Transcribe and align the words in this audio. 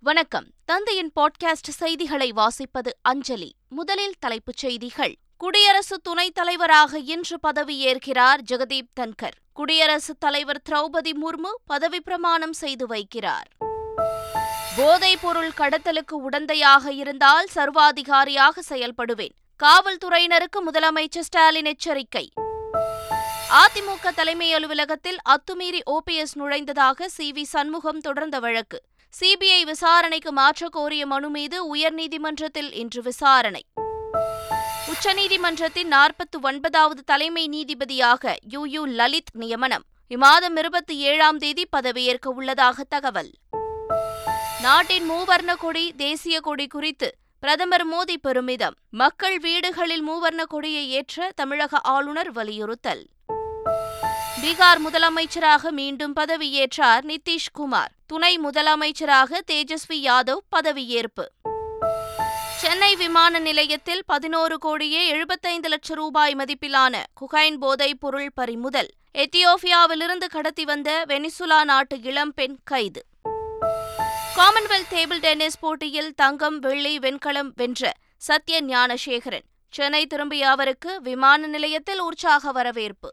வணக்கம். 0.00 0.46
தந்தையின் 0.64 1.12
பாட்காஸ்ட் 1.20 1.68
செய்திகளை 1.68 2.32
வாசிப்பது 2.32 2.88
அஞ்சலி. 3.02 3.54
முதலில் 3.68 4.14
தலைப்புச் 4.18 4.56
செய்திகள். 4.56 5.16
குடியரசு 5.36 6.00
துணைத் 6.00 6.34
தலைவராக 6.34 6.98
இன்று 6.98 7.38
பதவியேற்கிறார் 7.46 8.38
ஜெகதீப் 8.50 8.88
தன்கர். 9.00 9.32
குடியரசுத் 9.52 10.20
தலைவர் 10.20 10.62
திரௌபதி 10.70 11.10
முர்மு 11.22 11.50
பதவி 11.66 12.00
பிரமாணம் 12.00 12.52
செய்து 12.52 12.86
வைக்கிறார். 12.86 13.50
போதைப் 14.76 15.22
பொருள் 15.22 15.50
கடத்தலுக்கு 15.56 16.30
உடந்தையாக 16.30 16.88
இருந்தால் 16.88 17.46
சர்வாதிகாரியாக 17.54 18.58
செயல்படுவேன். 18.68 19.32
காவல்துறையினருக்கு 19.62 20.70
முதலமைச்சர் 20.70 21.20
ஸ்டாலின் 21.20 21.64
எச்சரிக்கை. 21.64 22.32
அதிமுக 23.50 24.10
தலைமை 24.14 24.54
அலுவலகத்தில் 24.54 25.18
அத்துமீறி 25.28 25.80
ஓபிஎஸ் 25.90 26.38
நுழைந்ததாக 26.38 27.06
சி 27.06 27.32
வி 27.32 27.42
சண்முகம் 27.42 28.00
தொடர்ந்த 28.00 28.40
வழக்கு. 28.40 28.82
சிபிஐ 29.20 29.62
விசாரணைக்கு 29.64 30.32
மாற்றக் 30.32 30.72
கோரிய 30.72 31.06
மனு 31.06 31.28
மீது 31.28 31.76
உயர்நீதிமன்றத்தில் 31.76 32.72
இன்று 32.72 33.02
விசாரணை. 33.02 33.64
உச்சநீதிமன்றத்தின் 34.86 35.90
நாற்பத்தி 35.90 36.40
ஒன்பதாவது 36.42 37.02
தலைமை 37.04 37.48
நீதிபதியாக 37.48 38.36
யு 38.48 38.66
யு 38.66 38.84
லலித் 38.86 39.30
நியமனம். 39.32 39.82
இம்மாதம் 40.08 40.56
இருபத்தி 40.56 40.96
ஏழாம் 40.96 41.38
தேதி 41.38 41.68
பதவியேற்க 41.76 42.30
உள்ளதாக 42.30 42.84
தகவல். 42.84 43.30
நாட்டின் 44.62 45.10
மூவர்ண 45.10 45.56
கொடி 45.56 45.92
தேசிய 45.92 46.40
கொடி 46.40 46.66
குறித்து 46.66 47.14
பிரதமர் 47.40 47.88
மோடி 47.88 48.14
பெருமிதம். 48.22 48.74
மக்கள் 48.90 49.38
வீடுகளில் 49.38 50.10
மூவர்ண 50.10 50.42
கொடியை 50.42 50.88
ஏற்ற 50.88 51.32
தமிழக 51.34 51.78
ஆளுநர் 51.78 52.32
வலியுறுத்தல். 52.32 53.06
பீகார் 54.48 54.80
முதலமைச்சராக 54.84 55.70
மீண்டும் 55.70 56.16
பதவியேற்றார் 56.16 57.16
நிதிஷ்குமார். 57.16 57.92
துணை 58.06 58.38
முதலமைச்சராக 58.38 59.38
தேஜஸ்வி 59.50 59.92
யாதவ் 59.92 60.38
பதவியேற்பு. 60.56 61.24
சென்னை 62.56 62.96
விமான 62.96 63.38
நிலையத்தில் 63.38 64.02
பதினோரு 64.06 64.58
கோடியே 64.58 65.06
எழுபத்தைந்து 65.06 65.68
லட்சம் 65.68 65.96
ரூபாய் 65.96 66.34
மதிப்பிலான 66.34 66.94
குகைன் 67.20 67.56
போதைப் 67.56 68.00
பொருள் 68.00 68.30
பறிமுதல். 68.34 68.88
எத்தியோப்பியாவிலிருந்து 69.14 70.26
கடத்தி 70.30 70.64
வந்த 70.64 71.04
வெனிசுலா 71.08 71.64
நாட்டு 71.64 72.02
இளம்பெண் 72.02 72.56
கைது. 72.64 73.06
காமன்வெல்த் 74.36 74.94
டேபிள் 74.94 75.18
டென்னிஸ் 75.18 75.58
போட்டியில் 75.58 76.14
தங்கம் 76.14 76.58
வெள்ளி 76.58 76.98
வெண்கலம் 76.98 77.52
வென்ற 77.54 77.92
சத்ய 78.28 78.60
ஞானசேகரன் 78.60 79.46
சென்னை 79.70 80.06
திரும்பிய 80.06 80.50
அவருக்கு 80.50 81.02
விமான 81.02 81.46
நிலையத்தில் 81.46 82.00
உற்சாக 82.00 82.52
வரவேற்பு. 82.52 83.10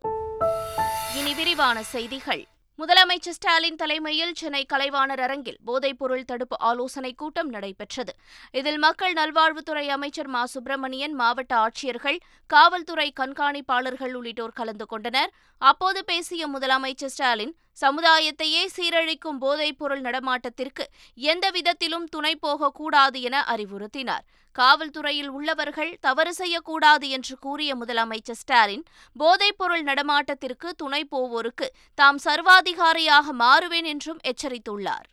இனி 1.15 1.33
விரிவான 1.33 1.83
செய்திகள். 1.83 2.47
முதலமைச்சர் 2.77 3.29
ஸ்டாலின் 3.29 3.75
தலைமையில் 3.75 4.33
சென்னை 4.33 4.65
கலைவாணர் 4.73 5.21
அரங்கில் 5.21 5.57
போதைப்பொருள் 5.67 6.23
தடுப்பு 6.23 6.57
ஆலோசனைக் 6.59 7.17
கூட்டம் 7.17 7.49
நடைபெற்றது. 7.49 8.15
இதில் 8.51 8.77
மக்கள் 8.77 9.13
நல்வாழ்வுத்துறை 9.13 9.87
அமைச்சர் 9.87 10.27
மா. 10.27 10.45
சுப்பிரமணியன் 10.45 11.13
மாவட்ட 11.13 11.55
ஆட்சியர்கள் 11.55 12.19
காவல்துறை 12.47 13.13
கண்காணிப்பாளர்கள் 13.19 14.13
உள்ளிட்டோர் 14.13 14.51
கலந்து 14.51 14.85
கொண்டனர். 14.85 15.31
அப்போது 15.57 16.05
பேசிய 16.05 16.49
முதலமைச்சர் 16.49 17.05
ஸ்டாலின் 17.05 17.55
சமுதாயத்தையே 17.81 18.61
சீரழிக்கும் 18.75 19.39
போதைப்பொருள் 19.41 20.01
நடமாட்டத்திற்கு 20.01 20.83
எந்த 21.15 21.45
விதத்திலும் 21.51 22.05
துணை 22.05 22.35
போகக்கூடாது 22.35 23.21
என 23.21 23.45
அறிவுறுத்தினார். 23.53 24.25
காவல்துறையில் 24.55 25.31
உள்ளவர்கள் 25.37 25.97
தவறு 26.01 26.33
செய்யக்கூடாது 26.33 27.09
என்று 27.09 27.35
கூறிய 27.39 27.71
முதலமைச்சர் 27.75 28.39
ஸ்டாலின் 28.41 28.85
போதைப்பொருள் 29.19 29.83
நடமாட்டத்திற்கு 29.83 30.69
துணை 30.75 31.01
போவோருக்கு 31.11 31.67
தாம் 31.95 32.19
சர்வாதிகாரியாக 32.25 33.33
மாறுவேன் 33.39 33.89
என்றும் 33.93 34.21
எச்சரித்துள்ளார். 34.31 35.05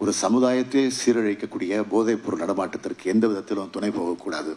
ஒரு 0.00 0.12
சமுதாயத்தை 0.22 0.84
சீரழிக்கக்கூடிய 1.00 1.82
போதைப்பொருள் 1.92 2.42
நடமாட்டத்திற்கு 2.44 3.04
எந்த 3.04 3.26
விதத்திலும் 3.26 3.70
துணை 3.70 3.90
போகக்கூடாது. 3.90 4.54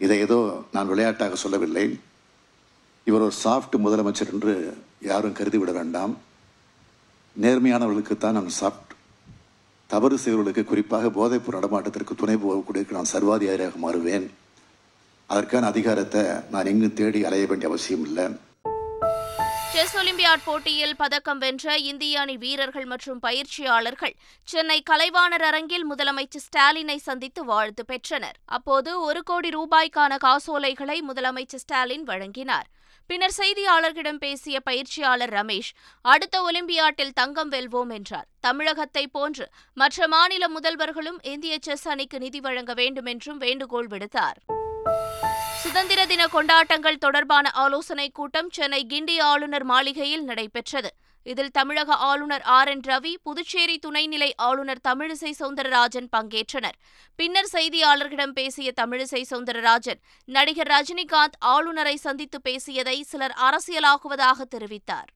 இதை 0.00 0.18
ஏதோ 0.18 0.38
நான் 0.72 0.86
விளையாட்டாக 0.86 1.34
சொல்லவில்லை. 1.34 1.86
இவர் 3.04 3.20
ஒரு 3.20 3.34
சாஃப்ட் 3.44 3.76
முதலமைச்சர் 3.86 4.32
என்று 4.34 4.52
யாரும் 5.10 5.36
கருதிவிட 5.40 5.72
வேண்டாம். 5.72 6.14
நேர்மையானவர்களுக்குத்தான் 7.40 8.36
நான் 8.38 8.48
சாப்பிட்டு 8.48 8.94
தவறு 9.86 10.18
செய்வர்களுக்கு 10.18 10.64
குறிப்பாக 10.64 11.08
போதைப்பொருள் 11.08 11.58
நடமாட்டத்திற்கு 11.58 12.14
துணை 12.16 12.34
போகக்கூடிய 12.34 12.90
நான் 12.90 13.12
சர்வாதிகாரியாக 13.12 13.72
மாறுவேன். 13.82 14.26
அதற்கான 15.26 15.66
அதிகாரத்தை 15.66 16.22
நான் 16.50 16.66
எங்கும் 16.66 16.94
தேடி 16.94 17.24
அலைய 17.24 17.46
வேண்டிய 17.46 17.68
அவசியம் 17.68 18.04
இல்லை. 18.04 18.26
செஸ் 19.72 19.96
ஒலிம்பியாட் 19.96 20.44
போட்டியில் 20.44 20.96
பதக்கம் 20.96 21.38
வென்ற 21.38 21.76
இந்திய 21.76 22.20
அணி 22.20 22.36
வீரர்கள் 22.36 22.84
மற்றும் 22.84 23.20
பயிற்சியாளர்கள் 23.20 24.14
சென்னை 24.44 24.82
கலைவாணர் 24.90 25.46
அரங்கில் 25.50 25.90
முதலமைச்சர் 25.92 26.44
ஸ்டாலினை 26.46 26.96
சந்தித்து 26.96 27.44
வாழ்த்து 27.44 27.84
பெற்றனர். 27.84 28.36
அப்போது 28.44 29.00
ஒரு 29.00 29.22
கோடி 29.22 29.48
ரூபாய்க்கான 29.48 30.16
காசோலைகளை 30.16 31.02
முதலமைச்சர் 31.08 31.64
ஸ்டாலின் 31.66 32.04
வழங்கினார். 32.04 32.68
பின்னர் 33.06 33.34
செய்தியாளர்களிடம் 33.36 34.16
பேசிய 34.16 34.60
பயிற்சியாளர் 34.60 35.32
ரமேஷ் 35.32 35.70
அடுத்த 36.02 36.42
ஒலிம்பியாட்டில் 36.42 37.12
தங்கம் 37.14 37.50
வெல்வோம் 37.50 37.92
என்றார். 37.92 38.26
தமிழகத்தை 38.40 39.06
போன்று 39.06 39.48
மற்ற 39.74 40.08
மாநில 40.08 40.46
முதல்வர்களும் 40.48 41.16
இந்திய 41.22 41.58
செஸ் 41.60 41.88
அணிக்கு 41.88 42.18
நிதி 42.18 42.40
வழங்க 42.40 42.74
வேண்டும் 42.74 43.06
என்றும் 43.06 43.38
வேண்டுகோள் 43.38 43.86
விடுத்தார். 43.86 44.38
சுதந்திர 45.54 46.06
தின 46.06 46.26
கொண்டாட்டங்கள் 46.26 46.98
தொடர்பான 46.98 47.50
ஆலோசனைக் 47.50 48.14
கூட்டம் 48.14 48.50
சென்னை 48.50 48.86
கிண்டி 48.88 49.20
ஆளுநர் 49.20 49.64
மாளிகையில் 49.64 50.24
நடைபெற்றது. 50.24 50.94
இதில் 51.24 51.50
தமிழக 51.50 51.94
ஆளுநர் 51.94 52.42
ஆர் 52.42 52.68
என் 52.68 52.80
ரவி 52.80 53.14
புதுச்சேரி 53.22 53.78
துணைநிலை 53.86 54.30
ஆளுநர் 54.36 54.80
தமிழிசை 54.88 55.30
சவுந்தரராஜன் 55.38 56.08
பங்கேற்றனர். 56.16 56.76
பின்னர் 57.16 57.48
செய்தியாளர்களிடம் 57.52 58.32
பேசிய 58.32 58.72
தமிழிசை 58.80 59.22
சவுந்தரராஜன் 59.30 60.00
நடிகர் 60.24 60.66
ரஜினிகாந்த் 60.66 61.38
ஆளுநரை 61.38 61.96
சந்தித்து 61.96 62.40
பேசியதை 62.40 63.02
சிலர் 63.02 63.34
அரசியலாக்குவதாக 63.40 64.44
தெரிவித்தார். 64.54 65.10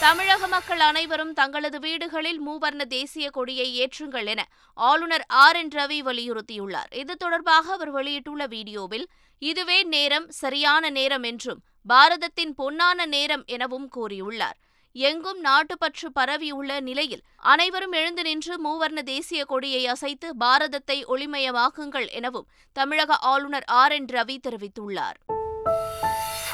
தமிழக 0.00 0.46
மக்கள் 0.46 0.80
அனைவரும் 0.80 1.32
தங்களது 1.32 1.78
வீடுகளில் 1.80 2.40
மூவர்ண 2.48 2.82
தேசிய 2.82 3.30
கொடியை 3.30 3.68
ஏற்றுங்கள் 3.80 4.26
என 4.26 4.44
ஆளுநர் 4.74 5.24
ஆர் 5.28 5.56
என் 5.56 5.68
ரவி 5.68 6.00
வலியுறுத்தியுள்ளார். 6.02 6.94
இது 6.94 7.16
தொடர்பாக 7.16 7.72
அவர் 7.72 7.90
வெளியிட்டுள்ள 7.90 8.46
வீடியோவில் 8.46 9.06
இதுவே 9.38 9.82
நேரம் 9.82 10.26
சரியான 10.30 10.90
நேரம் 10.90 11.22
என்றும் 11.22 11.62
பாரதத்தின் 11.86 12.54
பொன்னான 12.58 13.06
நேரம் 13.06 13.44
எனவும் 13.46 13.88
கூறியுள்ளார். 13.96 14.58
எங்கும் 14.96 15.40
நாட்டுப்பற்று 15.40 16.12
பரவியுள்ள 16.12 16.80
நிலையில் 16.80 17.22
அனைவரும் 17.36 17.92
எழுந்து 17.92 18.22
நின்று 18.22 18.54
மூவர்ண 18.64 19.02
தேசிய 19.02 19.44
கொடியை 19.44 19.86
அசைத்து 19.86 20.36
பாரதத்தை 20.36 21.04
ஒளிமயமாக்குங்கள் 21.04 22.10
எனவும் 22.10 22.46
தமிழக 22.72 23.16
ஆளுநர் 23.16 23.64
ஆர் 23.66 23.92
என் 23.92 24.04
ரவி 24.04 24.36
தெரிவித்துள்ளார். 24.48 25.18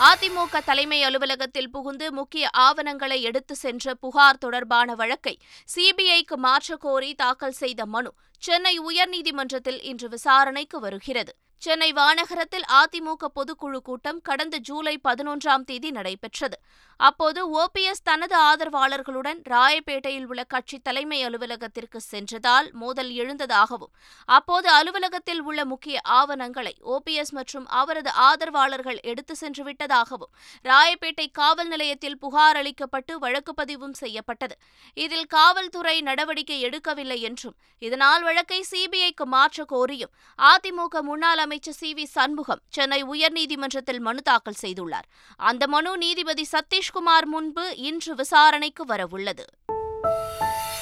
அதிமுக 0.00 0.58
தலைமை 0.64 1.02
அலுவலகத்தில் 1.02 1.70
புகுந்து 1.70 2.12
முக்கிய 2.12 2.50
ஆவணங்களை 2.52 3.22
எடுத்து 3.22 3.54
சென்ற 3.54 3.94
புகார் 3.94 4.38
தொடர்பான 4.38 4.94
வழக்கை 4.94 5.38
சிபிஐக்கு 5.76 6.36
மாற்றக்கோரி 6.42 7.14
தாக்கல் 7.14 7.52
செய்த 7.52 7.86
மனு 7.86 8.12
சென்னை 8.42 8.74
உயர்நீதிமன்றத்தில் 8.80 9.80
இன்று 9.82 10.08
விசாரணைக்கு 10.08 10.80
வருகிறது. 10.80 11.32
சென்னை 11.62 11.88
வானகரத்தில் 11.92 12.64
அதிமுக 12.72 13.28
பொதுக்குழு 13.34 13.78
கூட்டம் 13.82 14.20
கடந்த 14.20 14.56
ஜூலை 14.58 15.00
பதினொன்றாம் 15.08 15.64
தேதி 15.64 15.90
நடைபெற்றது. 15.90 16.56
அப்போது 17.00 17.40
ஓபிஎஸ் 17.58 18.02
தனது 18.02 18.34
ஆதரவாளர்களுடன் 18.38 19.38
ராயப்பேட்டையில் 19.48 20.26
உள்ள 20.26 20.42
கட்சி 20.44 20.78
தலைமை 20.78 21.18
அலுவலகத்திற்கு 21.22 22.00
சென்றதால் 22.00 22.68
மோதல் 22.72 23.10
எழுந்ததாகவும் 23.10 23.92
அப்போது 24.28 24.68
அலுவலகத்தில் 24.68 25.42
உள்ள 25.42 25.64
முக்கிய 25.64 26.00
ஆவணங்களை 26.18 26.74
ஓபிஎஸ் 26.94 27.32
மற்றும் 27.38 27.66
அவரது 27.80 28.10
ஆதரவாளர்கள் 28.28 29.00
எடுத்து 29.02 29.36
சென்று 29.36 29.64
விட்டதாகவும் 29.64 30.32
ராயப்பேட்டை 30.64 31.26
காவல் 31.32 31.68
நிலையத்தில் 31.68 32.18
புகார் 32.18 32.60
அளிக்கப்பட்டு 32.62 33.12
வழக்கு 33.18 33.54
பதிவும் 33.54 33.96
செய்யப்பட்டது. 34.02 34.56
இதில் 34.96 35.26
காவல்துறை 35.26 35.96
நடவடிக்கை 36.00 36.58
எடுக்கவில்லை 36.64 37.20
என்றும் 37.20 37.56
இதனால் 37.78 38.22
வழக்கை 38.30 38.64
சிபிஐக்கு 38.70 39.24
மாற்ற 39.24 39.64
கோரியும் 39.72 40.12
அதிமுக 40.38 41.00
முன்னாள் 41.02 41.38
அமைச்சர் 41.38 41.74
சி 41.74 41.94
வி 41.94 42.04
சண்முகம் 42.04 42.60
சென்னை 42.68 43.04
உயர்நீதிமன்றத்தில் 43.04 44.00
மனு 44.00 44.22
தாக்கல் 44.22 44.60
செய்துள்ளார். 44.62 45.06
அந்த 45.36 45.66
மனு 45.66 45.96
நீதிபதி 45.98 46.46
சதீஷ்குமார் 46.52 47.26
முன்பு 47.34 47.64
இன்று 47.88 48.14
விசாரணைக்கு 48.14 48.84
வரவுள்ளது. 48.84 49.46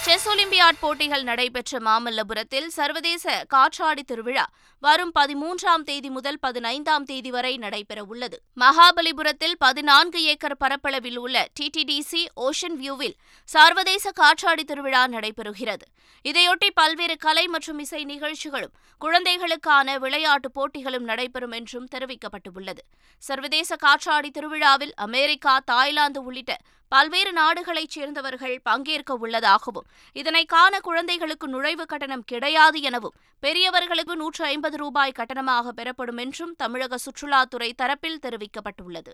செஸ் 0.04 0.26
ஒலிம்பியாட் 0.28 0.78
போட்டிகள் 0.80 1.22
நடைபெற்ற 1.22 1.78
மாமல்லபுரத்தில் 1.78 2.66
சர்வதேச 2.66 3.44
காற்றாடி 3.48 4.02
திருவிழா 4.02 4.44
வரும் 4.82 5.10
பதிமூன்றாம் 5.18 5.84
தேதி 5.84 6.10
முதல் 6.10 6.38
பதினைந்தாம் 6.38 7.04
தேதி 7.04 7.30
வரை 7.30 7.52
நடைபெறவுள்ளது 7.58 8.36
மகாபலிபுரத்தில் 8.60 9.56
பதினான்கு 9.58 10.20
ஏக்கர் 10.22 10.56
பரப்பளவில் 10.56 11.16
உள்ள 11.16 11.46
டிடிடிசி 11.60 12.22
ஓஷன் 12.46 12.78
வியூவில் 12.82 13.16
சர்வதேச 13.48 14.10
காற்றாடி 14.10 14.64
திருவிழா 14.64 15.02
நடைபெறுகிறது. 15.06 15.84
இதையொட்டி 16.24 16.70
பல்வேறு 16.74 17.16
கலை 17.16 17.46
மற்றும் 17.46 17.78
இசை 17.78 18.04
நிகழ்ச்சிகளும் 18.04 18.74
குழந்தைகளுக்கான 18.98 19.98
விளையாட்டு 19.98 20.50
போட்டிகளும் 20.50 21.06
நடைபெறும் 21.10 21.52
என்றும் 21.52 21.88
தெரிவிக்கப்பட்டுள்ளது. 21.94 22.82
சர்வதேச 23.22 23.76
காற்றாடி 23.76 24.30
திருவிழாவில் 24.30 24.94
அமெரிக்கா 24.96 25.60
தாய்லாந்து 25.64 26.22
உள்ளிட்ட 26.24 26.56
பல்வேறு 26.88 27.32
நாடுகளைச் 27.32 27.90
சேர்ந்தவர்கள் 27.90 28.60
பங்கேற்க 28.62 29.14
உள்ளதாகவும் 29.14 29.86
இதனை 30.12 30.44
காண 30.44 30.80
குழந்தைகளுக்கு 30.80 31.48
நுழைவு 31.48 31.86
கட்டணம் 31.86 32.24
கிடையாது 32.24 32.80
எனவும் 32.80 33.16
பெரியவர்களுக்கு 33.40 34.16
நூற்று 34.16 34.44
ஐம்பது 34.44 34.76
ரூபாய் 34.76 35.16
கட்டணமாக 35.18 35.68
பெறப்படும் 35.68 36.16
என்றும் 36.16 36.54
தமிழக 36.56 36.96
சுற்றுலாத்துறை 36.96 37.72
தரப்பில் 37.82 38.22
தெரிவிக்கப்பட்டுள்ளது. 38.22 39.12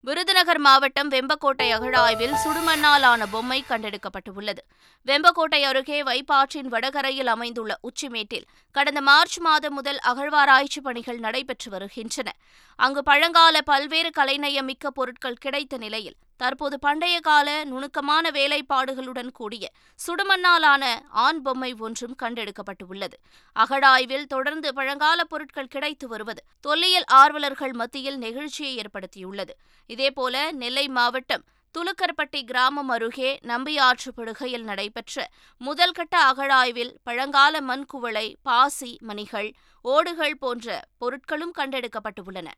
விருதுநகர் 0.00 0.58
மாவட்டம் 0.58 1.10
வெம்பக்கோட்டை 1.10 1.70
அகழாய்வில் 1.70 2.32
சுடுமண்ணால் 2.32 3.02
ஆன 3.02 3.26
பொம்மை 3.26 3.64
கண்டெடுக்கப்பட்டுள்ளது. 3.68 4.62
வெம்பக்கோட்டை 5.06 5.62
அருகே 5.62 6.02
வைப்பாற்றின் 6.02 6.68
வடகரையில் 6.68 7.26
அமைந்துள்ள 7.26 7.78
உச்சிமேட்டில் 7.82 8.48
கடந்த 8.70 9.00
மார்ச் 9.00 9.38
மாதம் 9.38 9.72
முதல் 9.72 9.98
அகழ்வாராய்ச்சி 9.98 10.80
பணிகள் 10.80 11.18
நடைபெற்று 11.18 11.70
வருகின்றன. 11.70 12.32
அங்கு 12.76 13.02
பழங்கால 13.02 13.60
பல்வேறு 13.60 14.10
கலைநயமிக்க 14.16 14.86
பொருட்கள் 14.94 15.34
கிடைத்த 15.34 15.76
நிலையில் 15.76 16.16
தற்போது 16.42 16.76
பண்டைய 16.78 17.16
கால 17.20 17.48
நுணுக்கமான 17.64 18.30
வேலைப்பாடுகளுடன் 18.30 19.30
கூடிய 19.32 19.64
சுடுமண்ணாலான 19.98 20.84
ஆண் 21.24 21.40
பொம்மை 21.46 21.70
ஒன்றும் 21.86 22.16
கண்டெடுக்கப்பட்டுள்ளது. 22.22 23.16
அகழாய்வில் 23.56 24.26
தொடர்ந்து 24.26 24.68
பழங்கால 24.74 25.24
பொருட்கள் 25.24 25.72
கிடைத்து 25.74 26.08
வருவது 26.08 26.42
தொல்லியல் 26.60 27.08
ஆர்வலர்கள் 27.22 27.74
மத்தியில் 27.80 28.18
நெகிழ்ச்சியை 28.18 28.74
ஏற்படுத்தியுள்ளது. 28.82 29.54
இதேபோல 29.90 30.44
நெல்லை 30.62 30.86
மாவட்டம் 30.98 31.44
துலுக்கர்பட்டி 31.74 32.40
கிராமம் 32.44 32.90
அருகே 32.94 33.30
நம்பியாற்று 33.50 34.10
படுகையில் 34.16 34.66
நடைபெற்ற 34.70 35.24
முதல்கட்ட 35.60 36.14
அகழாய்வில் 36.30 36.92
பழங்கால 37.02 37.60
மண்குவளை 37.68 38.26
பாசி 38.48 38.90
மணிகள் 39.00 39.48
ஓடுகள் 39.84 40.36
போன்ற 40.42 40.66
பொருட்களும் 41.00 41.56
கண்டெடுக்கப்பட்டுள்ளன. 41.58 42.50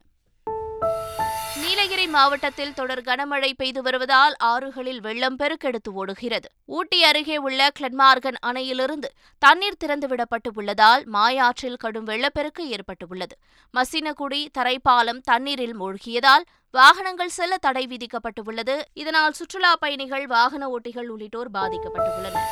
நீலகிரி 1.75 2.07
மாவட்டத்தில் 2.07 2.75
தொடர் 2.75 3.03
கனமழை 3.03 3.53
பெய்து 3.57 3.83
வருவதால் 3.83 4.35
ஆறுகளில் 4.45 5.01
வெள்ளம் 5.01 5.39
பெருக்கெடுத்து 5.39 5.91
ஓடுகிறது. 5.93 6.49
ஊட்டி 6.65 7.05
அருகே 7.05 7.37
உள்ள 7.37 7.71
கிளன்மார்கன் 7.81 8.39
அணையிலிருந்து 8.47 9.09
தண்ணீர் 9.39 9.81
திறந்துவிடப்பட்டு 9.85 10.51
உள்ளதால் 10.55 11.07
மாயாற்றில் 11.07 11.77
கடும் 11.77 12.07
வெள்ளப்பெருக்கு 12.07 12.69
ஏற்பட்டுள்ளது. 12.69 13.37
மசினகுடி 13.75 14.47
தரைப்பாலம் 14.59 15.21
தண்ணீரில் 15.25 15.81
மூழ்கியதால் 15.81 16.45
வாகனங்கள் 16.71 17.37
செல்ல 17.39 17.57
தடை 17.57 17.87
விதிக்கப்பட்டுள்ளது. 17.87 18.81
இதனால் 18.93 19.33
சுற்றுலா 19.33 19.77
பயணிகள் 19.77 20.27
வாகன 20.27 20.69
ஓட்டிகள் 20.69 21.07
உள்ளிட்டோர் 21.07 21.51
பாதிக்கப்பட்டுள்ளனர். 21.51 22.51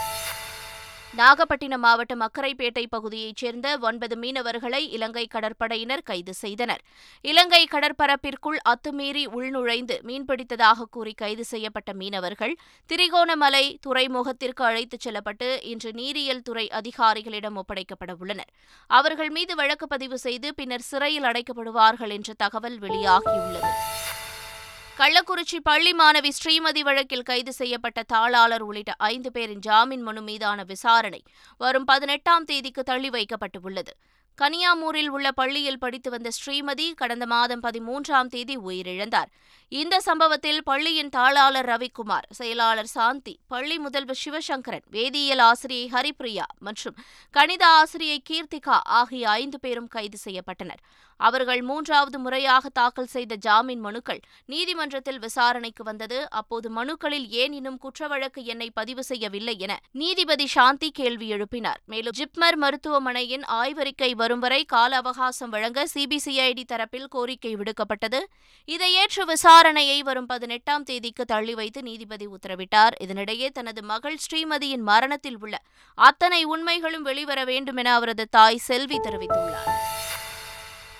நாகப்பட்டினம் 1.14 1.80
மாவட்டம் 1.80 2.20
அக்கரைப்பேட்டை 2.20 2.84
பகுதியைச் 2.90 3.36
சேர்ந்த 3.36 3.78
ஒன்பது 3.80 4.14
மீனவர்களை 4.16 4.80
இலங்கை 4.96 5.24
கடற்படையினர் 5.34 6.02
கைது 6.02 6.34
செய்தனர். 6.34 6.82
இலங்கை 7.20 7.68
கடற்பரப்பிற்குள் 7.70 8.58
அத்துமீறி 8.72 9.24
உள்நுழைந்து 9.38 9.96
மீன்பிடித்ததாக 10.08 10.86
கூறி 10.90 11.12
கைது 11.12 11.44
செய்யப்பட்ட 11.44 11.92
மீனவர்கள் 11.92 12.54
திரிகோணமலை 12.90 13.64
துறைமுகத்திற்கு 13.86 14.64
அழைத்துச் 14.70 15.00
செல்லப்பட்டு 15.00 15.60
இன்று 15.62 15.92
நீரியல் 15.92 16.42
துறை 16.42 16.68
அதிகாரிகளிடம் 16.80 17.58
ஒப்படைக்கப்பட 17.62 18.14
உள்ளனர். 18.18 18.50
அவர்கள் 18.86 19.30
மீது 19.30 19.54
வழக்கு 19.54 19.88
பதிவு 19.88 20.18
செய்து 20.18 20.54
பின்னர் 20.54 20.88
சிறையில் 20.90 21.22
அடைக்கப்படுவார்கள் 21.22 22.10
என்ற 22.10 22.32
தகவல் 22.36 22.78
வெளியாகியுள்ளது. 22.78 23.72
கள்ளக்குறிச்சி 24.98 25.58
பள்ளி 25.68 25.92
மாணவி 25.98 26.30
ஸ்ரீமதி 26.38 26.80
வழக்கில் 26.80 27.28
கைது 27.28 27.52
செய்யப்பட்ட 27.52 28.00
தாளாளர் 28.12 28.64
உள்ளிட்ட 28.66 28.92
ஐந்து 28.98 29.30
பேரின் 29.32 29.62
ஜாமீன் 29.66 30.02
மனு 30.02 30.22
மீதான 30.22 30.64
விசாரணை 30.72 31.22
வரும் 31.60 31.84
பதினெட்டாம் 31.84 32.44
தேதிக்கு 32.44 32.82
தள்ளி 32.82 33.10
வைக்கப்பட்டுள்ளது. 33.10 33.92
கனியாமூரில் 34.38 35.08
உள்ள 35.08 35.28
பள்ளியில் 35.30 35.78
படித்து 35.78 36.10
வந்த 36.10 36.28
ஸ்ரீமதி 36.36 36.86
கடந்த 37.00 37.24
மாதம் 37.26 37.62
பதிமூன்றாம் 37.62 38.30
தேதி 38.34 38.54
உயிரிழந்தார். 38.58 39.30
இந்த 39.68 40.00
சம்பவத்தில் 40.00 40.60
பள்ளியின் 40.62 41.12
தாளாளர் 41.16 41.68
ரவிக்குமார் 41.72 42.28
செயலாளர் 42.38 42.90
சாந்தி 42.94 43.34
பள்ளி 43.46 43.78
முதல்வர் 43.78 44.20
சிவசங்கரன் 44.24 44.86
வேதியியல் 44.96 45.44
ஆசிரியை 45.50 45.86
ஹரிப்ரியா 45.92 46.46
மற்றும் 46.58 46.96
கணித 47.30 47.66
ஆசிரியை 47.80 48.18
கீர்த்திகா 48.30 48.78
ஆகிய 49.00 49.30
ஐந்து 49.30 49.60
பேரும் 49.60 49.88
கைது 49.88 50.18
செய்யப்பட்டனர். 50.24 50.82
அவர்கள் 51.28 51.62
மூன்றாவது 51.62 52.18
முறையாக 52.18 52.64
தாக்கல் 52.80 53.12
செய்த 53.16 53.40
ஜாமீன் 53.48 53.84
மனுக்கள் 53.88 54.22
நீதிமன்றத்தில் 54.46 55.22
விசாரணைக்கு 55.26 55.84
வந்தது. 55.84 56.20
அப்போது 56.30 56.70
மனுக்களில் 56.80 57.28
ஏன் 57.42 57.56
இன்னும் 57.60 57.80
குற்றவழக்கு 57.86 58.40
என்னை 58.44 58.60
எண்ணை 58.62 58.74
பதிவு 58.80 59.02
செய்யவில்லை 59.04 59.54
என 59.58 59.72
நீதிபதி 59.90 60.46
சாந்தி 60.46 60.88
கேள்வி 60.90 61.26
எழுப்பினார். 61.32 61.80
மேலும் 61.86 62.16
ஜிப்மர் 62.18 62.56
மருத்துவமனையின் 62.56 63.44
ஆய்வறிக்கை 63.60 64.10
வரும் 64.14 64.38
வரை 64.38 64.64
கால 64.64 64.96
அவகாசம் 64.96 65.50
வழங்க 65.50 65.86
சிபிசிஐடி 65.94 66.64
தரப்பில் 66.72 67.08
கோரிக்கை 67.08 67.56
விடுக்கப்பட்டது. 67.56 68.20
இதை 68.64 68.90
ஏற்று 68.92 69.24
விசாரணையை 69.24 69.98
வரும் 70.00 70.26
பதினெட்டாம் 70.26 70.82
தேதிக்கு 70.82 71.24
தள்ளி 71.24 71.54
வைத்து 71.54 71.82
நீதிபதி 71.82 72.28
உத்தரவிட்டார். 72.36 72.96
இதனிடையே 73.00 73.48
தனது 73.48 73.82
மகள் 73.82 74.18
ஸ்ரீமதியின் 74.24 74.86
மரணத்தில் 74.92 75.38
உள்ள 75.40 75.58
அத்தனை 75.94 76.44
உண்மைகளும் 76.44 77.02
வெளிவர 77.02 77.44
வேண்டும் 77.44 77.76
என 77.76 77.94
அவரது 77.94 78.26
தாய் 78.30 78.64
செல்வி 78.70 79.00
தெரிவித்துள்ளார். 79.08 79.91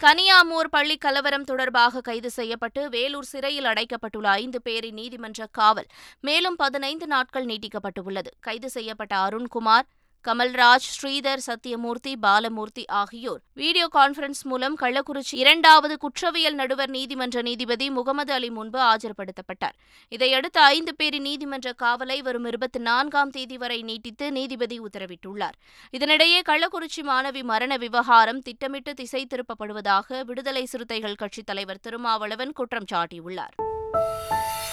கனியாமூர் 0.04 0.69
பள்ளி 0.70 0.96
கலவரம் 0.96 1.44
தொடர்பாக 1.44 2.00
கைது 2.00 2.31
செய்யப்பட்டு 2.31 2.88
வேலூர் 2.88 3.25
சிறையில் 3.25 3.64
அடைக்கப்பட்டுள்ள 3.64 4.28
ஐந்து 4.34 4.62
பேரின் 4.62 4.94
நீதிமன்ற 4.94 5.46
காவல் 5.50 5.87
மேலும் 6.20 6.56
பதினைந்து 6.56 7.06
நாட்கள் 7.06 7.46
நீட்டிக்கப்பட்டுள்ளது. 7.46 8.31
கைது 8.40 8.70
செய்யப்பட்ட 8.70 9.14
அருண்குமார் 9.16 9.87
கமல்ராஜ் 10.28 10.88
ஸ்ரீதர் 10.96 11.42
சத்யமூர்த்தி 11.46 12.12
பாலமூர்த்தி 12.22 12.84
ஆகியோர். 12.86 13.40
வீடியோ 13.54 13.88
கான்பரன்ஸ் 13.94 14.42
மூலம் 14.42 14.76
கள்ளக்குறிச்சி 14.80 15.32
இரண்டாவது 15.32 15.98
குற்றவியல் 15.98 16.54
நடுவர் 16.54 16.90
நீதிமன்ற 16.90 17.42
நீதிபதி 17.42 17.90
முகமது 17.90 18.32
அலி 18.32 18.50
முன்பு 18.50 18.78
ஆஜர்படுத்தப்பட்டார். 18.78 19.76
இதையடுத்து 20.08 20.60
ஐந்து 20.60 20.94
பேரின் 20.94 21.22
நீதிமன்ற 21.22 21.72
காவலை 21.82 22.19
வரும் 22.19 22.44
இருபத்தி 22.44 22.78
நான்காம் 22.78 23.30
தேதி 23.30 23.58
வரை 23.58 23.82
நீட்டித்து 23.82 24.32
நீதிபதி 24.32 24.80
உத்தரவிட்டுள்ளார். 24.80 25.58
இதனிடையே 25.92 26.40
கள்ளக்குறிச்சி 26.48 27.02
மாணவி 27.02 27.42
மரண 27.42 27.76
விவகாரம் 27.76 28.40
திட்டமிட்டு 28.40 28.94
திசை 28.94 29.26
திருப்பப்படுவதாக 29.26 30.24
விடுதலை 30.24 30.64
சிறுத்தைகள் 30.64 31.14
கட்சித் 31.14 31.46
தலைவர் 31.46 31.82
திருமாவளவன் 31.82 32.52
குற்றம் 32.52 32.88
சாட்டியுள்ளார். 32.92 33.56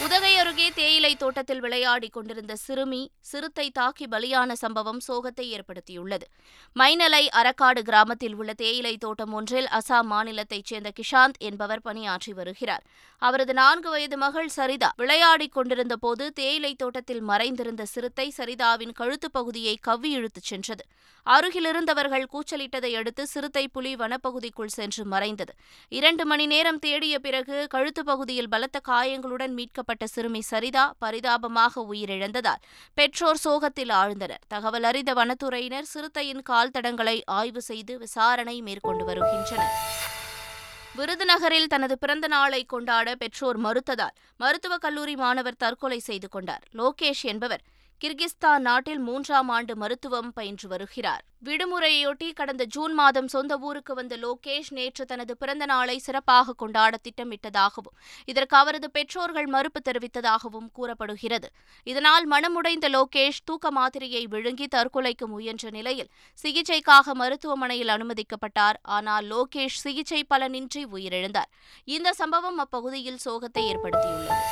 உதகை 0.03 0.37
அருகே 0.37 0.71
தேயிலை 0.75 1.15
தோட்டத்தில் 1.15 1.59
விளையாடிக் 1.59 2.13
கொண்டிருந்த 2.13 2.55
சிறுமி 2.55 3.11
சிறுத்தை 3.19 3.69
தாக்கி 3.69 4.05
பலியான 4.05 4.51
சம்பவம் 4.51 4.99
சோகத்தை 5.07 5.45
ஏற்படுத்தியுள்ளது. 5.55 6.25
மைனலை 6.79 7.27
அரக்காடு 7.35 7.79
கிராமத்தில் 7.79 8.35
உள்ள 8.35 8.53
தேயிலை 8.53 8.97
தோட்டம் 8.97 9.33
ஒன்றில் 9.33 9.67
அசாம் 9.71 10.09
மாநிலத்தைச் 10.11 10.65
சேர்ந்த 10.65 10.91
கிஷாந்த் 10.99 11.39
என்பவர் 11.39 11.81
பணியாற்றி 11.81 12.33
வருகிறார். 12.33 12.83
அவரது 13.17 13.53
நான்கு 13.53 13.89
வயது 13.89 14.17
மகள் 14.17 14.49
சரிதா 14.55 14.89
விளையாடிக் 14.95 15.51
கொண்டிருந்த 15.51 15.95
போது 15.95 16.33
தேயிலை 16.33 16.75
தோட்டத்தில் 16.75 17.21
மறைந்திருந்த 17.21 17.85
சிறுத்தை 17.85 18.33
சரிதாவின் 18.37 18.91
கழுத்து 18.91 19.31
பகுதியை 19.31 19.77
கவ்வி 19.81 20.11
இழுத்துச் 20.11 20.43
சென்றது. 20.43 20.85
அருகிலிருந்தவர்கள் 21.25 22.25
கூச்சலிட்டதை 22.33 22.94
அடுத்து 22.95 23.27
சிறுத்தை 23.27 23.68
புலி 23.68 23.95
வனப்பகுதிக்குள் 23.95 24.75
சென்று 24.77 25.06
மறைந்தது. 25.06 25.53
இரண்டு 25.89 26.25
மணி 26.25 26.45
நேரம் 26.45 26.79
தேடிய 26.79 27.19
பிறகு 27.19 27.68
கழுத்து 27.69 28.06
பகுதியில் 28.06 28.49
பலத்த 28.49 28.79
காயங்களுடன் 28.79 29.53
மீட்க 29.53 29.87
சிறுமி 29.97 30.41
சரிதா 30.41 30.95
பரிதாபமாக 30.99 31.85
உயிரிழந்ததால் 31.91 32.61
பெற்றோர் 32.93 33.37
சோகத்தில் 33.37 33.89
ஆழ்ந்தனர். 33.89 34.41
தகவல் 34.47 34.83
அறிந்த 34.83 35.13
வனத்துறையினர் 35.13 35.85
சிறுத்தையின் 35.93 36.41
கால் 36.41 36.69
தடங்களை 36.69 37.21
ஆய்வு 37.25 37.61
செய்து 37.61 37.97
விசாரணை 37.97 38.61
மேற்கொண்டு 38.61 39.05
வருகின்றனர். 39.05 39.71
விருதுநகரில் 40.97 41.67
தனது 41.67 41.97
பிறந்த 41.97 42.27
நாளை 42.27 42.65
கொண்டாட 42.65 43.15
பெற்றோர் 43.15 43.61
மறுத்ததால் 43.61 44.15
மருத்துவக் 44.37 44.81
கல்லூரி 44.81 45.15
மாணவர் 45.15 45.55
தற்கொலை 45.55 45.99
செய்து 45.99 46.29
கொண்டார். 46.29 46.63
லோகேஷ் 46.73 47.21
என்பவர் 47.21 47.61
கிர்கிஸ்தான் 48.03 48.63
நாட்டில் 48.68 48.99
மூன்றாம் 48.99 49.49
ஆண்டு 49.56 49.73
மருத்துவம் 49.75 50.29
பயின்று 50.33 50.68
வருகிறார். 50.68 51.23
விடுமுறையொட்டி 51.47 52.27
கடந்த 52.33 52.63
ஜூன் 52.65 52.94
மாதம் 52.94 53.27
சொந்த 53.27 53.57
ஊருக்கு 53.57 53.94
வந்த 53.94 54.18
லோகேஷ் 54.18 54.69
நேற்று 54.69 55.06
தனது 55.06 55.37
பிறந்த 55.37 55.65
நாளை 55.65 55.97
சிறப்பாக 55.97 56.53
கொண்டாட 56.53 56.97
திட்டமிட்டதாகவும் 57.06 57.95
இதற்கு 58.25 58.57
அவரது 58.57 58.91
பெற்றோர்கள் 58.91 59.45
மறுப்பு 59.45 59.81
தெரிவித்ததாகவும் 59.89 60.69
கூறப்படுகிறது. 60.73 61.49
இதனால் 61.83 62.27
மனமுடைந்த 62.27 62.89
லோகேஷ் 62.97 63.41
தூக்க 63.44 63.71
மாத்திரையை 63.71 64.23
விழுங்கி 64.27 64.68
தற்கொலைக்கு 64.75 65.27
முயன்ற 65.33 65.69
நிலையில் 65.69 66.11
சிகிச்சைக்காக 66.44 67.13
மருத்துவமனையில் 67.13 67.94
அனுமதிக்கப்பட்டார். 67.97 68.79
ஆனால் 68.81 69.27
லோகேஷ் 69.27 69.81
சிகிச்சை 69.85 70.25
பலனின்றி 70.29 70.83
உயிரிழந்தார். 70.95 71.51
இந்த 71.83 72.13
சம்பவம் 72.13 72.57
அப்பகுதியில் 72.57 73.23
சோகத்தை 73.25 73.65
ஏற்படுத்தியுள்ளது. 73.73 74.45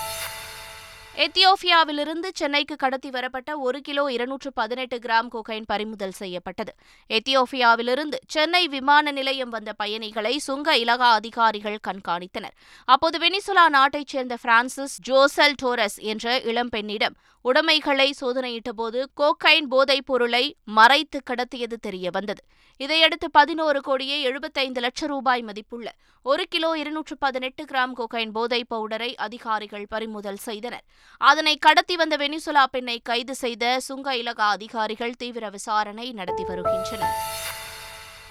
எத்தியோப்பியாவிலிருந்து 1.17 2.29
சென்னைக்கு 2.33 2.75
கடத்தி 2.75 3.09
வரப்பட்ட 3.09 3.57
ஒரு 3.57 3.81
கிலோ 3.81 4.11
இருநூற்று 4.11 4.53
பதினெட்டு 4.53 4.97
கிராம் 4.97 5.29
கொகைன் 5.31 5.63
பறிமுதல் 5.65 6.11
செய்யப்பட்டது. 6.11 6.73
எத்தியோப்பியாவிலிருந்து 7.09 8.17
சென்னை 8.27 8.67
விமான 8.67 9.11
நிலையம் 9.11 9.49
வந்த 9.49 9.73
பயணிகளை 9.73 10.37
சுங்க 10.37 10.77
இலகா 10.77 11.09
அதிகாரிகள் 11.11 11.79
கண்காணித்தனர். 11.87 12.55
அப்போது 12.85 13.17
வெனிசுலா 13.17 13.69
நாட்டைச் 13.69 14.07
சேர்ந்த 14.07 14.37
பிரான்சிஸ் 14.41 14.99
ஜோசல் 15.01 15.55
டோரஸ் 15.63 15.99
என்ற 16.01 16.39
இளம்பெண்ணிடம் 16.39 17.17
உடைமைகளை 17.41 18.13
சோதனையிட்டபோது 18.21 19.03
கோகைன் 19.17 19.67
போதைப் 19.69 20.05
பொருளை 20.05 20.55
மறைத்து 20.65 21.21
கடத்தியது 21.29 21.77
தெரியவந்தது. 21.87 22.43
இதையடுத்து 22.77 23.31
பதினோரு 23.31 23.81
கோடியே 23.81 24.21
எழுபத்தைந்து 24.21 24.81
லட்சம் 24.81 25.09
ரூபாய் 25.09 25.41
மதிப்புள்ள 25.41 25.93
ஒரு 26.23 26.45
கிலோ 26.49 26.77
இருநூற்று 26.77 27.17
பதினெட்டு 27.17 27.63
கிராம் 27.63 27.93
கோகைன் 27.97 28.31
போதைப் 28.31 28.73
பவுடரை 28.73 29.15
அதிகாரிகள் 29.15 29.85
பறிமுதல் 29.89 30.35
செய்தனர். 30.35 30.83
அதனை 31.17 31.57
கடத்தி 31.57 31.95
வந்த 31.95 32.17
வெனிசுலா 32.17 32.63
பெண்ணை 32.71 32.99
கைது 33.03 33.35
செய்த 33.35 33.79
சுங்க 33.79 34.15
இலகா 34.15 34.47
அதிகாரிகள் 34.49 35.15
தீவிர 35.17 35.49
விசாரணை 35.49 36.11
நடத்தி 36.11 36.43
வருகின்றனர். 36.43 37.15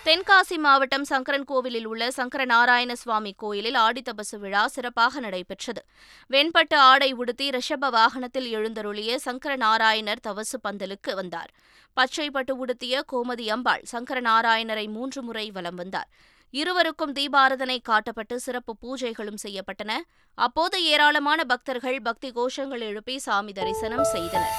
தென்காசி 0.07 0.57
மாவட்டம் 0.57 1.05
சங்கரன் 1.05 1.45
கோவிலில் 1.45 1.85
உள்ள 1.85 2.11
சங்கர 2.11 2.45
நாராயண 2.45 2.95
சுவாமி 2.95 3.35
கோயிலில் 3.37 3.75
ஆடித்தபசு 3.75 4.39
விழா 4.39 4.67
சிறப்பாக 4.67 5.21
நடைபெற்றது. 5.21 5.85
வெண்பட்டு 6.31 6.77
ஆடை 6.77 7.13
உடுத்தி 7.13 7.51
ரிஷப 7.51 7.91
வாகனத்தில் 7.91 8.47
எழுந்தருளிய 8.55 9.17
சங்கர 9.17 9.57
நாராயணர் 9.57 10.23
தவசு 10.29 10.57
பந்தலுக்கு 10.69 11.15
வந்தார். 11.15 11.51
பச்சை 11.95 12.31
பட்டு 12.31 12.57
உடுத்திய 12.57 13.05
கோமதி 13.13 13.49
அம்பாள் 13.49 13.83
சங்கர 13.83 14.21
நாராயணரை 14.21 14.87
மூன்று 14.89 15.23
முறை 15.23 15.51
வலம் 15.51 15.75
வந்தார். 15.75 16.09
இருவருக்கும் 16.51 17.13
தீபாரதனை 17.13 17.79
காட்டப்பட்டு 17.89 18.37
சிறப்பு 18.37 18.75
பூஜைகளும் 18.83 19.43
செய்யப்பட்டன. 19.43 20.01
அப்போது 20.35 20.85
ஏராளமான 20.85 21.45
பக்தர்கள் 21.45 22.01
பக்தி 22.01 22.31
கோஷங்கள் 22.31 22.81
எழுப்பி 22.81 23.19
சாமி 23.19 23.53
தரிசனம் 23.53 24.05
செய்தனர். 24.05 24.55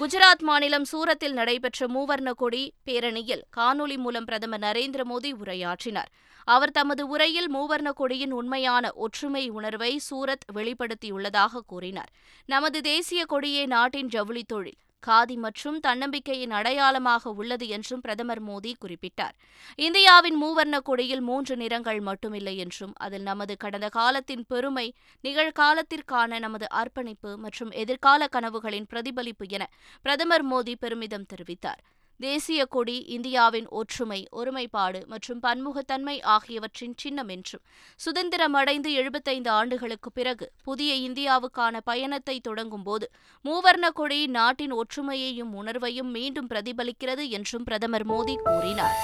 குஜராத் 0.00 0.42
மாநிலம் 0.42 0.84
சூரத்தில் 0.84 1.32
நடைபெற்ற 1.32 1.86
மூவர்ண 1.86 2.32
கொடி 2.32 2.72
பேரணியில் 2.86 3.42
காணொலி 3.56 3.96
மூலம் 3.96 4.24
பிரதமர் 4.24 4.60
நரேந்திர 4.60 5.00
மோடி 5.04 5.32
உரையாற்றினார். 5.44 6.10
அவர் 6.44 6.70
தமது 6.70 7.06
உரையில் 7.06 7.54
மூவர்ண 7.54 7.92
கொடியின் 7.92 8.30
உண்மையான 8.30 8.92
ஒற்றுமை 8.92 9.48
உணர்வை 9.48 9.98
சூரத் 9.98 10.44
வெளிப்படுத்தியுள்ளதாக 10.54 11.60
கூறினார். 11.66 12.10
நமது 12.46 12.80
தேசிய 12.80 13.26
கொடியே 13.26 13.66
நாட்டின் 13.66 14.08
ஜவுளி 14.08 14.42
தொழில் 14.42 14.78
காதி 15.06 15.36
மற்றும் 15.36 15.78
தன்னம்பிக்கையின் 15.80 16.50
அடையாளமாக 16.50 17.30
உள்ளது 17.30 17.68
என்றும் 17.68 18.00
பிரதமர் 18.00 18.42
மோடி 18.46 18.72
குறிப்பிட்டார். 18.84 19.34
இந்தியாவின் 19.76 20.38
மூவர்ண 20.42 20.78
கொடியில் 20.82 21.20
மூன்று 21.20 21.56
நிறங்கள் 21.56 22.00
மட்டுமில்லை 22.02 22.56
என்றும் 22.56 22.94
அதில் 22.96 23.22
நமது 23.22 23.56
கடந்த 23.56 23.88
காலத்தின் 23.88 24.44
பெருமை 24.48 24.86
நிகழ்காலத்திற்கான 25.24 26.38
நமது 26.38 26.68
அர்ப்பணிப்பு 26.68 27.32
மற்றும் 27.36 27.70
எதிர்கால 27.70 28.28
கனவுகளின் 28.36 28.88
பிரதிபலிப்பு 28.88 29.46
என 29.48 29.66
பிரதமர் 30.02 30.46
மோடி 30.52 30.74
பெருமிதம் 30.78 31.28
தெரிவித்தார். 31.32 31.82
தேசிய 32.20 32.66
கொடி 32.66 32.96
இந்தியாவின் 33.06 33.68
ஒற்றுமை 33.68 34.26
ஒருமைப்பாடு 34.30 35.00
மற்றும் 35.06 35.40
பன்முகத்தன்மை 35.42 36.16
ஆகியவற்றின் 36.24 36.94
சின்னம் 36.96 37.28
என்றும் 37.28 37.64
சுதந்திரம் 38.00 38.54
அடைந்து 38.54 38.92
எழுபத்தைந்து 38.92 39.50
ஆண்டுகளுக்கு 39.50 40.12
பிறகு 40.12 40.52
புதிய 40.64 40.94
இந்தியாவுக்கான 41.10 41.80
பயணத்தை 41.84 42.40
தொடங்கும்போது 42.40 43.08
மூவர்ண 43.44 43.88
கொடி 43.94 44.26
நாட்டின் 44.26 44.74
ஒற்றுமையையும் 44.74 45.52
உணர்வையும் 45.62 46.10
மீண்டும் 46.10 46.50
பிரதிபலிக்கிறது 46.50 47.28
என்றும் 47.28 47.64
பிரதமர் 47.64 48.06
மோடி 48.06 48.36
கூறினார். 48.44 48.98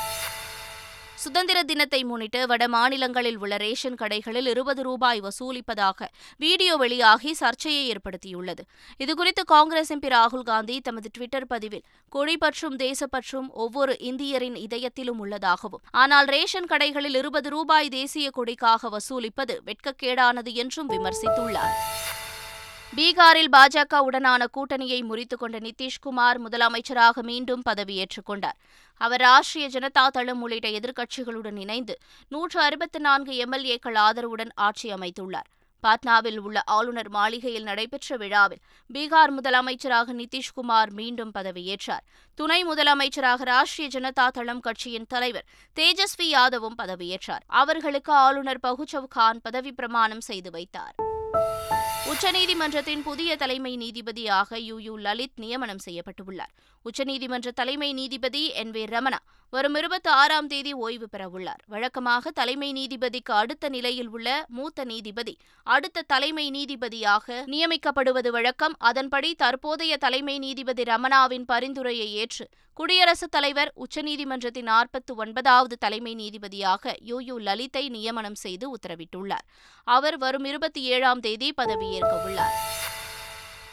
சுதந்திர 1.23 1.63
தினத்தை 1.63 1.99
முன்னிட்டு 2.05 2.47
வட 2.47 2.69
மாநிலங்களில் 2.69 3.39
உள்ள 3.39 3.57
ரேஷன் 3.57 3.97
கடைகளில் 4.01 4.47
இருபது 4.47 4.83
ரூபாய் 4.83 5.21
வசூலிப்பதாக 5.21 6.07
வீடியோ 6.37 6.77
வெளியாகி 6.77 7.35
சர்ச்சையை 7.35 7.83
ஏற்படுத்தியுள்ளது. 7.91 8.63
இதுகுறித்து 8.99 9.43
காங்கிரஸ் 9.45 9.93
எம்பி 9.93 10.11
ராகுல் 10.15 10.43
காந்தி 10.43 10.81
தமது 10.81 11.11
டுவிட்டர் 11.19 11.47
பதிவில் 11.49 11.85
கொடி 12.09 12.37
பற்றும் 12.37 12.77
தேசப்பற்றும் 12.77 13.51
ஒவ்வொரு 13.65 13.97
இந்தியரின் 14.01 14.57
இதயத்திலும் 14.67 15.21
உள்ளதாகவும் 15.25 15.85
ஆனால் 15.91 16.27
ரேஷன் 16.27 16.71
கடைகளில் 16.71 17.17
இருபது 17.17 17.51
ரூபாய் 17.51 17.89
தேசிய 17.89 18.31
கொடிக்காக 18.39 18.97
வசூலிப்பது 18.97 19.57
வெட்கக்கேடானது 19.65 20.53
என்றும் 20.55 20.91
விமர்சித்துள்ளார். 20.91 21.77
பீகாரில் 22.97 23.51
பாஜக 23.53 24.01
உடனான 24.11 24.47
கூட்டணியை 24.57 25.03
முறித்துக் 25.03 25.39
கொண்ட 25.39 25.59
நிதிஷ்குமார் 25.59 26.39
முதலமைச்சராக 26.45 27.23
மீண்டும் 27.23 27.63
பதவியேற்றுக் 27.69 28.25
கொண்டார். 28.25 28.57
அவர் 28.97 29.21
ராஷ்டிரிய 29.21 29.69
ஜனதா 29.75 30.07
தளம் 30.07 30.41
உள்ளிட்ட 30.41 30.69
எதிர்க்கட்சிகளுடன் 30.69 31.59
இணைந்து 31.59 31.99
நூற்று 32.29 32.61
அறுபத்தி 32.61 32.99
நான்கு 32.99 33.33
எம்எல்ஏக்கள் 33.45 33.99
ஆதரவுடன் 33.99 34.49
ஆட்சி 34.55 34.93
அமைத்துள்ளார். 34.93 35.49
பாட்னாவில் 35.83 36.39
உள்ள 36.39 36.63
ஆளுநர் 36.67 37.09
மாளிகையில் 37.09 37.63
நடைபெற்ற 37.63 38.17
விழாவில் 38.17 38.59
பீகார் 38.95 39.33
முதலமைச்சராக 39.37 40.23
நிதிஷ்குமார் 40.23 40.91
மீண்டும் 40.91 41.31
பதவியேற்றார் 41.35 42.05
துணை 42.35 42.65
முதலமைச்சராக 42.65 43.47
ராஷ்டிரிய 43.53 43.89
ஜனதா 43.97 44.29
தளம் 44.29 44.61
கட்சியின் 44.61 45.07
தலைவர் 45.07 45.47
தேஜஸ்வி 45.77 46.29
யாதவும் 46.29 46.79
பதவியேற்றார் 46.79 47.47
அவர்களுக்கு 47.47 48.13
ஆளுநர் 48.13 48.61
பகுச்சவ் 48.63 49.09
கான் 49.09 49.41
பதவி 49.43 49.73
பிரமாணம் 49.73 50.21
செய்து 50.21 50.51
வைத்தார். 50.51 50.95
உச்சநீதிமன்றத்தின் 52.23 53.03
புதிய 53.03 53.37
தலைமை 53.37 53.77
நீதிபதியாக 53.77 54.59
யு 54.59 54.79
யு 54.79 54.97
லலித் 54.97 55.37
நியமனம் 55.37 55.79
செய்யப்பட்டுள்ளார். 55.85 56.51
உச்சநீதிமன்ற 56.85 57.51
தலைமை 57.51 57.93
நீதிபதி 57.93 58.43
என் 58.53 58.71
வி 58.71 58.83
ரமணா 58.87 59.19
வரும் 59.51 59.75
இருபத்தி 59.75 60.11
ஆறாம் 60.11 60.47
தேதி 60.47 60.73
ஓய்வு 60.73 61.09
பெறவுள்ளார். 61.13 61.63
வழக்கமாக 61.67 62.31
தலைமை 62.31 62.73
நீதிபதிக்கு 62.73 63.33
அடுத்த 63.33 63.69
நிலையில் 63.69 64.09
உள்ள 64.09 64.45
மூத்த 64.49 64.85
நீதிபதி 64.85 65.37
அடுத்த 65.63 66.03
தலைமை 66.03 66.51
நீதிபதியாக 66.51 67.45
நியமிக்கப்படுவது 67.47 68.29
வழக்கம். 68.29 68.75
அதன்படி 68.79 69.35
தற்போதைய 69.35 69.97
தலைமை 69.97 70.39
நீதிபதி 70.39 70.83
ரமணாவின் 70.83 71.45
பரிந்துரையை 71.47 72.15
ஏற்று 72.15 72.49
குடியரசுத் 72.73 73.31
தலைவர் 73.31 73.73
உச்சநீதிமன்றத்தின் 73.77 74.69
நாற்பத்தி 74.69 75.15
ஒன்பதாவது 75.17 75.79
தலைமை 75.79 76.15
நீதிபதியாக 76.15 76.95
யு. 77.01 77.21
யு. 77.21 77.39
லலித்தை 77.39 77.89
நியமனம் 77.89 78.35
செய்து 78.35 78.77
உத்தரவிட்டுள்ளார். 78.77 79.47
அவர் 79.85 80.19
வரும் 80.19 80.45
இருபத்தி 80.45 80.83
ஏழாம் 80.83 81.21
தேதி 81.21 81.55
பதவியேற்க 81.57 82.25
உள்ளார் 82.25 82.55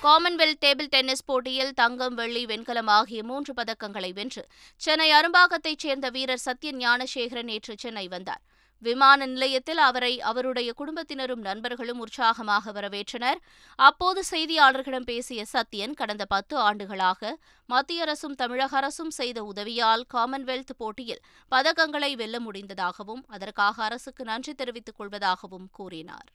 காமன்வெல்த் 0.03 0.59
டேபிள் 0.65 0.89
டென்னிஸ் 0.89 1.23
போட்டியில் 1.25 1.73
தங்கம் 1.73 2.15
வெள்ளி 2.15 2.45
வெண்கலம் 2.45 2.87
ஆகிய 2.87 3.23
மூன்று 3.23 3.53
பதக்கங்களை 3.53 4.13
வென்று 4.13 4.47
சென்னை 4.75 5.11
அரும்பாக்கத்தைச் 5.11 5.83
சேர்ந்த 5.83 6.09
வீரர் 6.09 6.43
சத்ய 6.45 6.71
ஞானசேகரன் 6.71 7.49
நேற்று 7.51 7.75
சென்னை 7.77 8.07
வந்தார். 8.07 8.41
விமான 8.79 9.25
நிலையத்தில் 9.25 9.77
அவரை 9.77 10.21
அவருடைய 10.21 10.73
குடும்பத்தினரும் 10.73 11.41
நண்பர்களும் 11.41 11.99
உற்சாகமாக 11.99 12.71
வரவேற்றனர். 12.71 13.39
அப்போது 13.75 14.23
செய்தியாளர்களிடம் 14.31 15.07
பேசிய 15.11 15.45
சத்யன் 15.53 15.93
கடந்த 15.93 16.25
பத்து 16.25 16.57
ஆண்டுகளாக 16.57 17.37
மத்திய 17.65 18.01
அரசும் 18.01 18.35
தமிழக 18.35 18.77
அரசும் 18.77 19.09
செய்த 19.09 19.43
உதவியால் 19.43 20.05
காமன்வெல்த் 20.13 20.75
போட்டியில் 20.77 21.23
பதக்கங்களை 21.51 22.13
வெல்ல 22.15 22.39
முடிந்ததாகவும் 22.39 23.23
அதற்காக 23.27 23.83
அரசுக்கு 23.83 24.23
நன்றி 24.23 24.53
தெரிவித்துக் 24.53 25.01
கொள்வதாகவும் 25.01 25.67
கூறினார். 25.71 26.29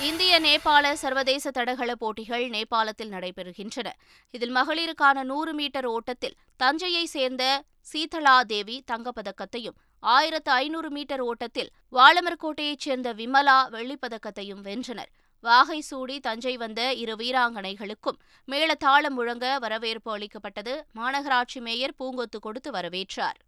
இந்திய 0.00 0.40
நேபாள 0.40 0.92
சர்வதேச 0.92 1.50
தடகள 1.50 1.94
போட்டிகள் 1.94 2.48
நேபாளத்தில் 2.48 3.10
நடைபெறுகின்றன. 3.10 3.92
இதில் 4.30 4.54
மகளிருக்கான 4.54 5.22
நூறு 5.22 5.54
மீட்டர் 5.54 5.86
ஓட்டத்தில் 5.86 6.36
தஞ்சையை 6.56 7.04
சேர்ந்த 7.04 7.64
சீதளா 7.92 8.40
தேவி 8.40 8.84
தங்கப்பதக்கத்தையும் 8.90 9.76
ஆயிரத்து 10.00 10.50
ஐநூறு 10.50 10.90
மீட்டர் 10.90 11.20
ஓட்டத்தில் 11.20 11.70
வாளமர்கோட்டையைச் 11.92 12.78
சேர்ந்த 12.78 13.14
விமலா 13.14 13.68
வெள்ளிப்பதக்கத்தையும் 13.70 14.60
வென்றனர். 14.62 15.08
வாகை 15.40 15.80
சூடி 15.80 16.20
தஞ்சை 16.20 16.56
வந்த 16.56 16.92
இரு 16.92 17.14
வீராங்கனைகளுக்கும் 17.14 18.18
மேளதாளம் 18.48 19.16
முழங்க 19.16 19.58
வரவேற்பு 19.58 20.12
அளிக்கப்பட்டது. 20.12 20.86
மாநகராட்சி 20.96 21.60
மேயர் 21.60 21.94
பூங்கொத்து 21.98 22.38
கொடுத்து 22.40 22.70
வரவேற்றார். 22.70 23.40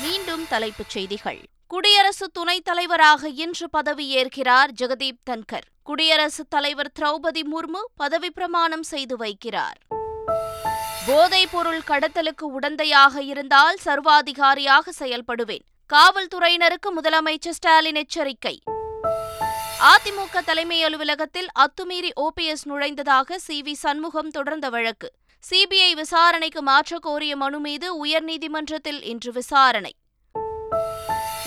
மீண்டும் 0.00 0.46
தலைப்புச் 0.48 0.88
செய்திகள். 0.88 1.42
குடியரசு 1.72 2.28
துணைத் 2.28 2.64
தலைவராக 2.64 3.28
இன்று 3.28 3.68
பதவியேற்கிறார் 3.76 4.66
ஜெகதீப் 4.80 5.18
தன்கர். 5.30 5.68
குடியரசுத் 5.82 6.50
தலைவர் 6.50 6.92
திரௌபதி 6.98 7.40
முர்மு 7.52 7.80
பதவி 7.96 8.30
பிரமாணம் 8.30 8.82
செய்து 8.82 9.16
வைக்கிறார். 9.16 9.98
போதைப் 11.06 11.48
பொருள் 11.52 11.80
கடத்தலுக்கு 11.86 12.42
உடந்தையாக 12.60 13.18
இருந்தால் 13.18 13.76
சர்வாதிகாரியாக 13.84 14.88
செயல்படுவேன். 14.98 15.60
காவல்துறையினருக்கு 15.94 16.90
முதலமைச்சர் 16.96 17.50
ஸ்டாலின் 17.50 17.94
எச்சரிக்கை. 17.94 18.62
அதிமுக 19.80 20.38
தலைமை 20.44 20.84
அலுவலகத்தில் 20.84 21.48
அத்துமீறி 21.58 22.10
ஓபிஎஸ் 22.20 22.68
நுழைந்ததாக 22.68 23.34
சி 23.36 23.62
வி 23.62 23.72
சண்முகம் 23.72 24.30
தொடர்ந்த 24.30 24.68
வழக்கு. 24.68 25.12
சிபிஐ 25.50 25.92
விசாரணைக்கு 25.92 26.62
மாற்றக் 26.62 27.02
கோரிய 27.02 27.36
மனு 27.36 27.60
மீது 27.60 28.06
உயர்நீதிமன்றத்தில் 28.06 29.02
இன்று 29.02 29.32
விசாரணை. 29.32 29.94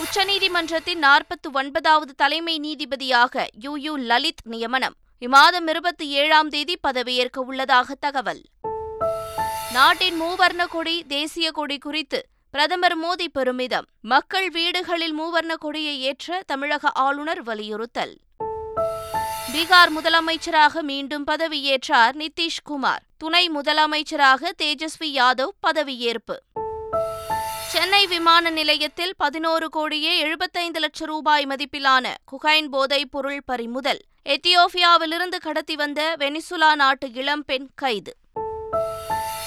உச்சநீதிமன்றத்தின் 0.05 1.01
நாற்பத்தி 1.01 1.51
ஒன்பதாவது 1.53 2.13
தலைமை 2.15 2.59
நீதிபதியாக 2.59 3.47
யு 3.59 3.75
யு 3.79 3.95
லலித் 3.95 4.41
நியமனம். 4.43 4.93
இம்மாதம் 5.21 5.69
இருபத்தி 5.69 6.07
ஏழாம் 6.07 6.49
தேதி 6.49 6.77
பதவியேற்க 6.87 7.41
உள்ளதாக 7.41 7.95
தகவல். 7.95 8.41
நாட்டின் 9.73 10.21
மூவர்ண 10.21 10.67
கொடி 10.67 11.03
தேசிய 11.03 11.51
கொடி 11.51 11.77
குறித்து 11.77 12.25
பிரதமர் 12.51 12.99
மோடி 12.99 13.27
பெருமிதம். 13.33 13.85
மக்கள் 14.01 14.49
வீடுகளில் 14.49 15.21
மூவர்ண 15.21 15.53
கொடியை 15.53 16.01
ஏற்ற 16.01 16.43
தமிழக 16.45 16.89
ஆளுநர் 16.89 17.43
வலியுறுத்தல். 17.43 18.17
பீகார் 19.53 19.89
முதலமைச்சராக 20.01 20.81
மீண்டும் 20.81 21.27
பதவியேற்றார் 21.27 22.15
நிதிஷ்குமார். 22.15 23.03
துணை 23.17 23.49
முதலமைச்சராக 23.49 24.49
தேஜஸ்வி 24.63 25.05
யாதவ் 25.05 25.55
பதவியேற்பு. 25.67 26.54
சென்னை 27.67 28.07
விமான 28.07 28.49
நிலையத்தில் 28.49 29.13
பதினோரு 29.17 29.69
கோடியே 29.69 30.17
எழுபத்தைந்து 30.17 30.79
லட்சம் 30.79 31.07
ரூபாய் 31.07 31.45
மதிப்பிலான 31.45 32.07
குகைன் 32.31 32.67
போதைப் 32.67 33.11
பொருள் 33.11 33.41
பறிமுதல். 33.45 34.01
எத்தியோப்பியாவிலிருந்து 34.25 35.37
கடத்தி 35.39 35.75
வந்த 35.75 36.15
வெனிசுலா 36.19 36.75
நாட்டு 36.75 37.13
இளம்பெண் 37.13 37.67
கைது. 37.75 38.17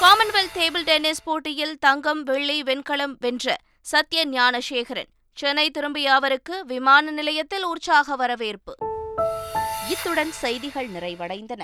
காமன்வெல்த் 0.01 0.57
டேபிள் 0.57 0.83
டென்னிஸ் 0.83 1.23
போட்டியில் 1.23 1.79
தங்கம் 1.79 2.23
வெள்ளி 2.23 2.63
வெண்கலம் 2.63 3.17
வென்ற 3.19 3.57
சத்ய 3.91 4.25
ஞானசேகரன். 4.25 5.09
சென்னை 5.35 5.71
திரும்பிய 5.71 6.15
அவருக்கு 6.15 6.65
விமான 6.65 7.11
நிலையத்தில் 7.11 7.65
உற்சாக 7.65 8.17
வரவேற்பு. 8.17 8.77
இத்துடன் 9.89 10.33
செய்திகள் 10.33 10.89
நிறைவடைந்தன. 10.89 11.61